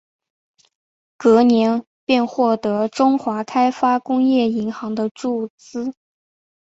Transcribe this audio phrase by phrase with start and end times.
[1.15, 5.93] 隔年便获得中华开发工业银行的注资。